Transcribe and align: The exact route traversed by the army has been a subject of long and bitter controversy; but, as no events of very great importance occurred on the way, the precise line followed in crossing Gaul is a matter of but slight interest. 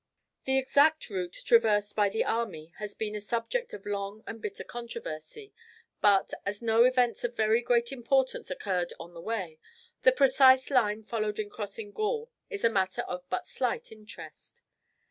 The 0.45 0.57
exact 0.57 1.11
route 1.11 1.37
traversed 1.45 1.95
by 1.95 2.09
the 2.09 2.23
army 2.23 2.73
has 2.79 2.95
been 2.95 3.13
a 3.13 3.21
subject 3.21 3.71
of 3.71 3.85
long 3.85 4.23
and 4.25 4.41
bitter 4.41 4.63
controversy; 4.63 5.53
but, 6.01 6.33
as 6.43 6.59
no 6.59 6.85
events 6.85 7.23
of 7.23 7.35
very 7.35 7.61
great 7.61 7.91
importance 7.91 8.49
occurred 8.49 8.93
on 8.99 9.13
the 9.13 9.21
way, 9.21 9.59
the 10.01 10.11
precise 10.11 10.71
line 10.71 11.03
followed 11.03 11.37
in 11.37 11.51
crossing 11.51 11.91
Gaul 11.91 12.31
is 12.49 12.63
a 12.63 12.67
matter 12.71 13.03
of 13.03 13.29
but 13.29 13.45
slight 13.45 13.91
interest. 13.91 14.63